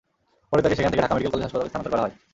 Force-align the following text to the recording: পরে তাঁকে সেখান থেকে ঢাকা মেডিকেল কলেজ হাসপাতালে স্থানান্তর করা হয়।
পরে 0.49 0.61
তাঁকে 0.63 0.77
সেখান 0.77 0.91
থেকে 0.91 1.03
ঢাকা 1.03 1.15
মেডিকেল 1.15 1.31
কলেজ 1.33 1.45
হাসপাতালে 1.47 1.69
স্থানান্তর 1.69 1.91
করা 1.93 2.03
হয়। 2.05 2.13